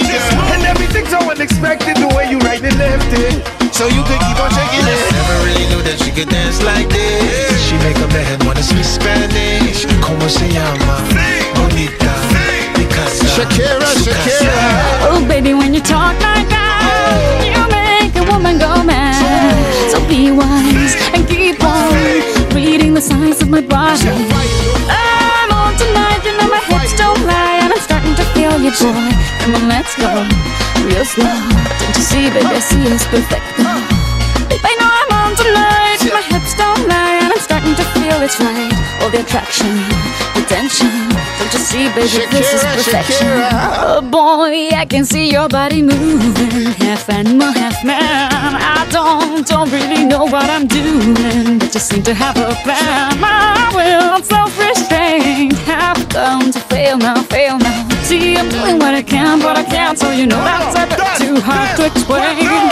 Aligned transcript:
move 0.00 0.10
your 0.10 0.20
body, 0.20 0.34
girl. 0.36 0.52
And 0.54 0.64
everything's 0.64 1.10
so 1.10 1.20
unexpected, 1.30 1.96
the 1.96 2.08
way 2.16 2.30
you 2.30 2.38
right 2.40 2.62
and 2.62 2.76
left 2.78 3.12
it. 3.12 3.60
So 3.74 3.86
you 3.86 4.02
could 4.04 4.20
keep 4.20 4.38
on 4.40 4.50
shaking 4.50 4.84
it. 4.84 5.00
Never 5.12 5.36
really 5.44 5.66
knew 5.72 5.82
that 5.82 5.96
she 6.00 6.10
could 6.10 6.28
dance 6.28 6.62
like 6.62 6.88
this. 6.88 7.56
She 7.64 7.76
make 7.80 7.96
a 7.96 8.08
man 8.12 8.38
wanna 8.46 8.62
speak 8.62 8.84
Spanish. 8.84 9.86
Como 10.00 10.28
se 10.28 10.48
llama? 10.52 11.00
Bonita. 11.54 12.12
Picasa. 12.74 13.26
Shakira, 13.28 13.88
Shakira. 14.04 14.58
Oh, 15.08 15.24
baby, 15.28 15.54
when 15.54 15.72
you 15.72 15.80
talk 15.80 16.14
like 16.20 16.48
that, 16.48 16.84
oh. 16.84 17.44
you 17.46 17.62
make 17.72 18.14
a 18.16 18.24
woman 18.30 18.58
go 18.58 18.82
mad. 18.84 19.16
So 19.90 20.00
be 20.08 20.30
wise 20.30 20.94
and 21.14 21.26
keep 21.28 21.62
on 21.64 21.94
reading 22.54 22.94
the 22.94 23.00
signs 23.00 23.40
of 23.40 23.48
my 23.48 23.60
body. 23.60 24.49
Feel 28.60 28.88
you, 28.88 28.92
boy. 28.92 29.10
Come 29.40 29.54
on, 29.54 29.68
let's 29.68 29.94
go, 29.96 30.10
real 30.84 31.04
slow. 31.04 31.24
Don't 31.24 31.96
you 31.96 32.02
see, 32.02 32.28
baby, 32.30 32.46
I 32.46 32.60
see 32.60 32.82
it's 32.84 33.06
perfect. 33.06 33.44
Babe, 34.48 34.60
I 34.64 34.72
know 34.76 34.90
I'm 34.90 35.12
on 35.16 35.36
tonight, 35.36 36.00
my 36.12 36.22
hips 36.22 36.54
don't 36.54 36.88
lie, 36.88 37.20
and 37.22 37.32
I'm 37.32 37.38
starting 37.38 37.74
to 37.74 37.84
feel 37.96 38.20
it's 38.22 38.38
right. 38.40 38.72
All 39.00 39.10
the 39.10 39.20
attraction, 39.20 39.72
the 40.34 40.44
tension. 40.46 40.90
Don't 41.38 41.52
you 41.52 41.60
see, 41.60 41.88
baby, 41.94 42.26
this 42.30 42.52
is 42.52 42.62
Shakira, 42.62 42.76
perfection. 42.76 43.26
Shakira. 43.26 43.50
Oh 43.80 44.02
boy, 44.02 44.70
I 44.76 44.84
can 44.84 45.04
see 45.04 45.30
your 45.30 45.48
body 45.48 45.82
moving, 45.82 46.72
half 46.84 47.08
animal, 47.08 47.52
half 47.52 47.82
man. 47.84 48.00
I 48.00 48.86
don't, 48.90 49.46
don't 49.46 49.70
really 49.70 50.04
know 50.04 50.24
what 50.24 50.50
I'm 50.50 50.66
doing, 50.66 51.58
but 51.58 51.70
just 51.72 51.88
seem 51.88 52.02
to 52.02 52.14
have 52.14 52.36
a 52.36 52.54
plan. 52.64 53.22
I 53.22 53.70
will, 53.74 54.14
on 54.14 54.22
self-restraint, 54.24 55.54
have 55.64 55.99
come 56.10 56.50
to 56.50 56.60
fail 56.60 56.98
now, 56.98 57.22
fail 57.22 57.58
now. 57.58 57.88
See, 58.02 58.36
I'm 58.36 58.48
doing 58.48 58.78
what 58.78 58.94
I 58.94 59.02
can, 59.02 59.38
but 59.40 59.56
I 59.56 59.62
can't, 59.62 59.98
so 59.98 60.10
you 60.10 60.26
know 60.26 60.36
that's 60.36 60.76
a 60.76 60.86
bit 60.86 61.26
too 61.26 61.40
hard 61.40 61.76
to 61.76 61.86
explain. 61.86 62.70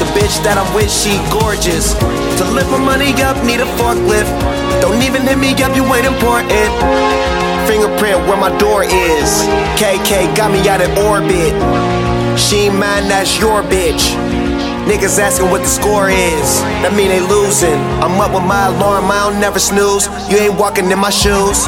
The 0.00 0.06
bitch 0.16 0.42
that 0.44 0.56
I'm 0.56 0.72
with, 0.74 0.90
she 0.90 1.20
gorgeous. 1.28 1.92
To 2.38 2.44
lift 2.44 2.70
my 2.70 2.78
money 2.78 3.12
up, 3.22 3.36
need 3.44 3.60
a 3.60 3.68
forklift. 3.76 4.32
Don't 4.80 5.02
even 5.02 5.22
hit 5.22 5.36
me 5.36 5.52
up, 5.62 5.76
you 5.76 5.84
ain't 5.94 6.06
important. 6.06 7.39
Fingerprint 7.66 8.26
where 8.28 8.36
my 8.36 8.56
door 8.58 8.84
is. 8.84 9.30
KK 9.80 10.36
got 10.36 10.52
me 10.52 10.60
out 10.68 10.80
of 10.80 10.90
orbit. 10.98 11.52
She 12.38 12.68
ain't 12.68 12.78
mine, 12.78 13.08
that's 13.08 13.38
your 13.38 13.62
bitch. 13.62 14.14
Niggas 14.86 15.18
asking 15.18 15.50
what 15.50 15.60
the 15.60 15.68
score 15.68 16.08
is. 16.08 16.60
That 16.82 16.94
mean 16.96 17.08
they 17.08 17.20
losing. 17.20 17.78
I'm 18.02 18.18
up 18.20 18.32
with 18.32 18.44
my 18.44 18.66
alarm, 18.66 19.10
I 19.10 19.30
don't 19.30 19.40
never 19.40 19.58
snooze. 19.58 20.08
You 20.30 20.38
ain't 20.38 20.58
walking 20.58 20.90
in 20.90 20.98
my 20.98 21.10
shoes. 21.10 21.66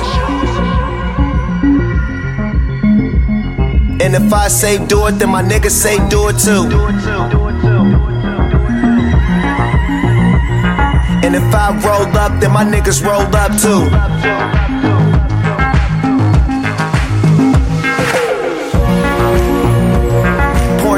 And 4.02 4.16
if 4.16 4.32
I 4.32 4.48
say 4.48 4.84
do 4.86 5.06
it, 5.06 5.12
then 5.12 5.30
my 5.30 5.42
niggas 5.42 5.70
say 5.70 5.96
do 6.08 6.28
it 6.28 6.38
too. 6.38 6.66
And 11.24 11.36
if 11.36 11.54
I 11.54 11.70
roll 11.84 12.16
up, 12.16 12.40
then 12.40 12.50
my 12.50 12.64
niggas 12.64 13.04
roll 13.04 13.22
up 13.36 13.52
too. 13.60 15.01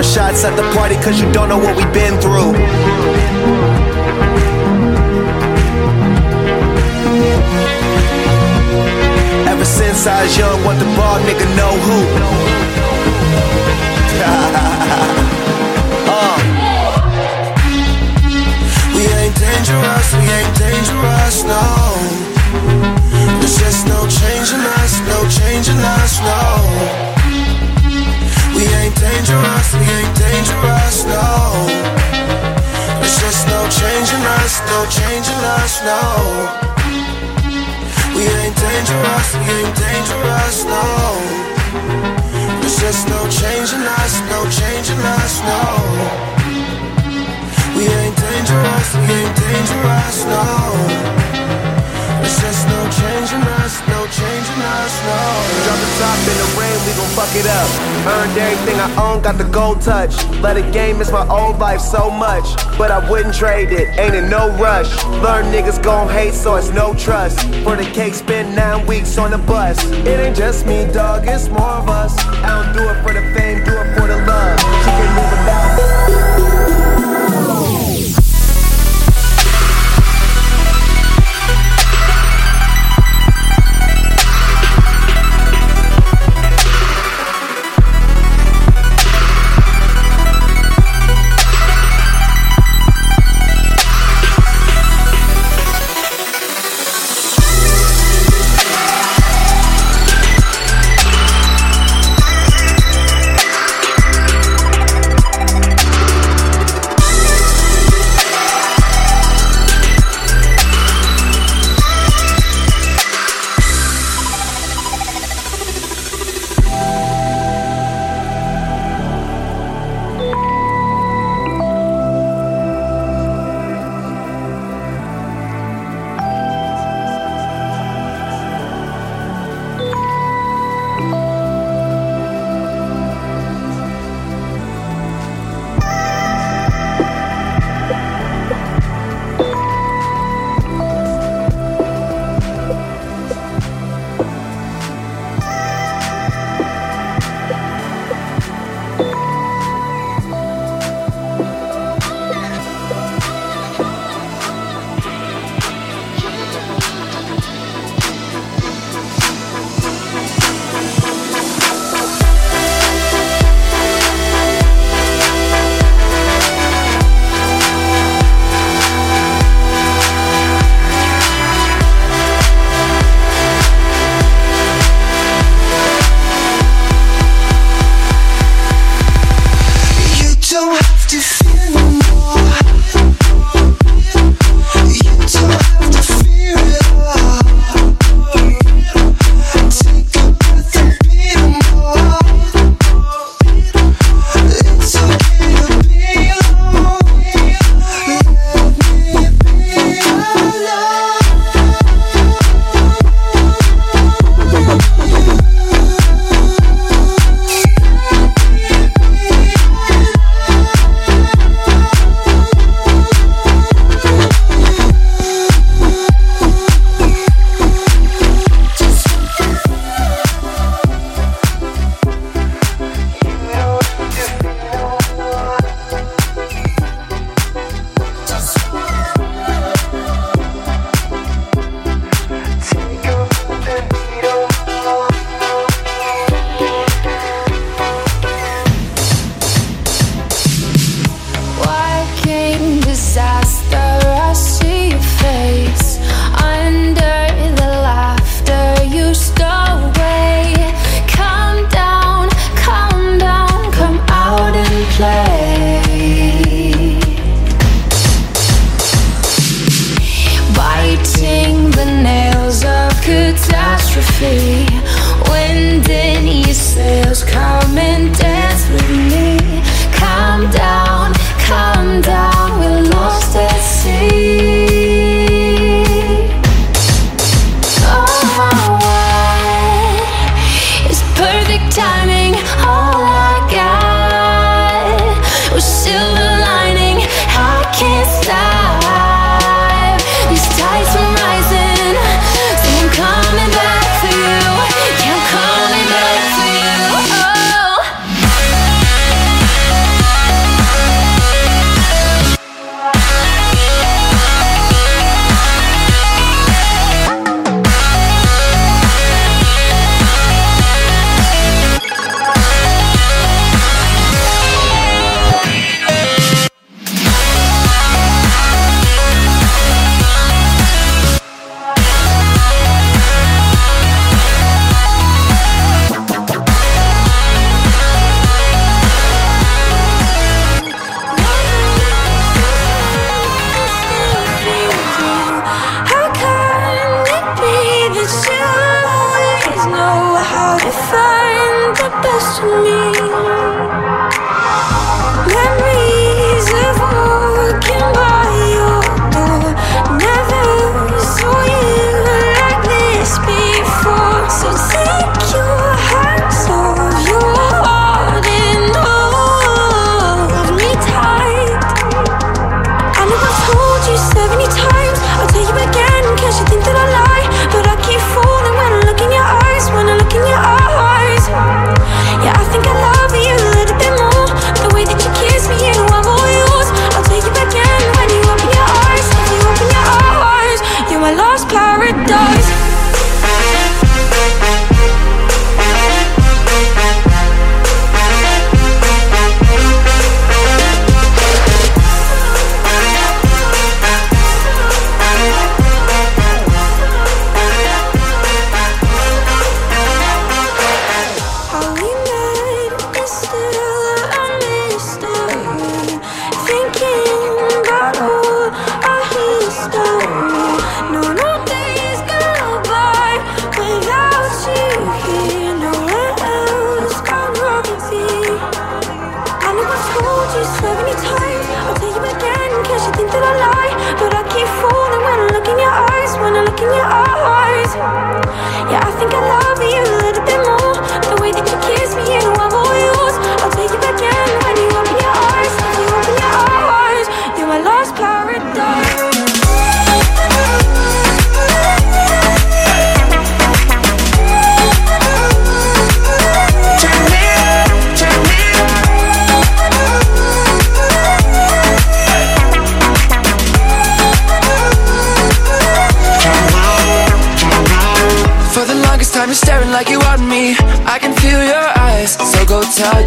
Shots 0.04 0.44
at 0.44 0.54
the 0.56 0.62
party 0.76 0.96
cause 0.96 1.18
you 1.20 1.30
don't 1.32 1.48
know 1.48 1.58
what 1.58 1.74
we've 1.76 1.92
been 1.92 2.20
through. 2.20 2.52
Ever 9.48 9.64
since 9.64 10.06
I 10.06 10.24
was 10.24 10.36
young, 10.36 10.64
want 10.64 10.78
the 10.78 10.84
ball, 10.96 11.18
nigga 11.24 11.46
know 11.56 11.72
who. 11.86 11.98
Uh. 16.06 16.36
We 18.94 19.02
ain't 19.20 19.34
dangerous, 19.34 20.08
we 20.14 20.24
ain't 20.36 20.54
dangerous, 20.58 21.44
no. 21.44 21.64
There's 23.40 23.58
just 23.58 23.86
no 23.86 24.06
change 24.06 24.52
in 24.52 24.60
us, 24.60 25.00
no 25.08 25.18
change 25.28 25.68
in 25.68 25.78
us, 25.78 26.20
no. 26.20 27.23
We 28.64 28.72
ain't 28.72 28.96
dangerous, 28.96 29.74
we 29.74 29.84
ain't 29.84 30.16
dangerous, 30.16 31.04
no. 31.04 31.68
There's 32.96 33.20
just 33.20 33.46
no 33.46 33.60
changing 33.68 34.24
us, 34.40 34.54
no 34.64 34.86
changing 34.88 35.42
us, 35.60 35.84
no. 35.84 36.00
We 38.16 38.24
ain't 38.24 38.56
dangerous, 38.56 39.28
we 39.36 39.52
ain't 39.52 39.76
dangerous, 39.76 40.64
no. 40.64 40.84
There's 42.62 42.80
just 42.80 43.06
no 43.06 43.28
changing 43.28 43.84
us, 43.84 44.14
no 44.32 44.48
changing 44.48 45.04
us, 45.12 45.34
no. 45.44 45.60
We 47.76 47.84
ain't 47.84 48.16
dangerous, 48.16 48.88
we 48.96 49.12
ain't 49.12 49.36
dangerous, 49.44 50.24
no. 50.24 51.33
Gon' 56.96 57.08
fuck 57.16 57.34
it 57.34 57.46
up. 57.46 57.68
Earned 58.06 58.38
everything 58.38 58.78
I 58.80 58.88
own, 59.02 59.22
got 59.22 59.38
the 59.38 59.44
gold 59.44 59.80
touch. 59.80 60.14
Let 60.40 60.56
a 60.56 60.62
game 60.72 60.98
miss 60.98 61.10
my 61.10 61.26
old 61.28 61.58
life 61.58 61.80
so 61.80 62.10
much, 62.10 62.44
but 62.78 62.90
I 62.90 62.98
wouldn't 63.10 63.34
trade 63.34 63.72
it. 63.72 63.98
Ain't 63.98 64.14
in 64.14 64.30
no 64.30 64.50
rush. 64.58 64.90
Learn 65.22 65.46
niggas 65.52 65.82
gon' 65.82 66.08
hate, 66.08 66.34
so 66.34 66.56
it's 66.56 66.70
no 66.70 66.94
trust. 66.94 67.40
For 67.64 67.76
the 67.76 67.84
cake, 67.92 68.14
spend 68.14 68.54
nine 68.54 68.86
weeks 68.86 69.18
on 69.18 69.30
the 69.30 69.38
bus. 69.38 69.82
It 69.90 70.20
ain't 70.20 70.36
just 70.36 70.66
me, 70.66 70.86
dog, 70.92 71.24
it's 71.26 71.48
more 71.48 71.76
of 71.82 71.88
us. 71.88 72.16
I 72.18 72.62
don't 72.62 72.72
do 72.74 72.82
it 72.88 73.02
for 73.02 73.12
the 73.12 73.22
fame, 73.34 73.64
do 73.64 73.72
it 73.72 73.94
for 73.94 74.06
the 74.06 74.18
love. 74.26 75.23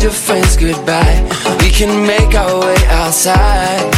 your 0.08 0.16
friends 0.16 0.56
goodbye. 0.56 1.20
We 1.60 1.70
can 1.70 2.08
make 2.08 2.34
our 2.34 2.62
way 2.62 2.80
outside. 3.02 3.92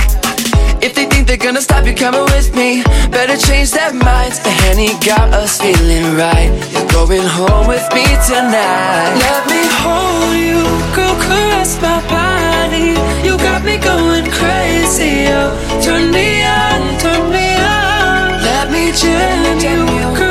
If 0.81 0.95
they 0.95 1.05
think 1.05 1.27
they're 1.27 1.45
gonna 1.47 1.61
stop 1.61 1.85
you 1.85 1.93
coming 1.93 2.25
with 2.33 2.49
me, 2.55 2.81
better 3.11 3.37
change 3.37 3.69
their 3.77 3.93
minds. 3.93 4.39
The 4.39 4.53
honey 4.63 4.91
got 5.05 5.27
us 5.41 5.61
feeling 5.61 6.17
right. 6.17 6.49
You're 6.73 6.91
going 6.97 7.27
home 7.37 7.67
with 7.67 7.85
me 7.93 8.05
tonight. 8.25 9.11
Let 9.25 9.41
me 9.53 9.61
hold 9.83 10.33
you, 10.49 10.61
girl, 10.95 11.15
caress 11.25 11.79
my 11.79 12.01
body. 12.09 12.89
You 13.25 13.37
got 13.37 13.61
me 13.63 13.77
going 13.77 14.25
crazy. 14.39 15.29
Oh, 15.37 15.53
turn 15.85 16.09
me 16.09 16.41
on, 16.41 16.79
turn 17.03 17.23
me 17.29 17.47
on. 17.77 18.41
Let 18.49 18.65
me 18.73 18.83
gin 18.99 19.39
you, 19.61 20.17
girl. 20.17 20.28